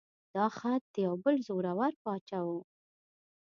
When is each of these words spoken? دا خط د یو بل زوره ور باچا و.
دا 0.35 0.45
خط 0.57 0.83
د 0.93 0.95
یو 1.05 1.15
بل 1.23 1.35
زوره 1.47 1.73
ور 1.79 1.93
باچا 2.03 2.39
و. 2.45 2.49